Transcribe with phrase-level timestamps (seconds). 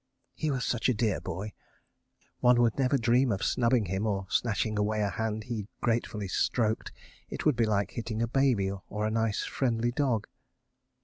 [0.33, 5.01] ("He was such a dear boy—one would never dream of snubbing him or snatching away
[5.01, 9.91] a hand he gratefully stroked—it would be like hitting a baby or a nice friendly
[9.91, 10.25] dog.